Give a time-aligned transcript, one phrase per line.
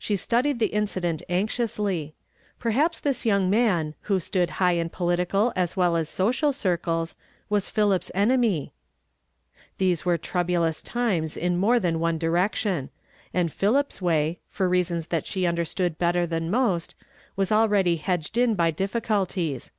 [0.00, 2.16] She studied the incident anxiously.
[2.58, 7.14] Perhaps this young man, who stood high in po litical as well as social circles,
[7.48, 8.72] was Phili[)\s enemy.
[9.78, 12.90] These were troublous times in more tlian one direction;
[13.32, 16.96] and Philip's way, for reasons that she underetood better than most,
[17.36, 19.70] was already hedged in by difficulties.